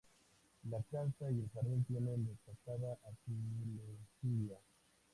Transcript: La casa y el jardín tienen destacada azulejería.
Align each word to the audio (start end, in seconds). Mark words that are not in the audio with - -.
La 0.71 0.81
casa 0.89 1.29
y 1.29 1.41
el 1.41 1.49
jardín 1.53 1.83
tienen 1.85 2.25
destacada 2.25 2.97
azulejería. 3.03 4.57